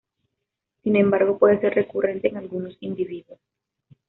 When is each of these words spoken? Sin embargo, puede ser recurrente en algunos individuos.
Sin 0.81 0.95
embargo, 0.95 1.37
puede 1.37 1.59
ser 1.61 1.75
recurrente 1.75 2.29
en 2.29 2.37
algunos 2.37 2.75
individuos. 2.79 3.39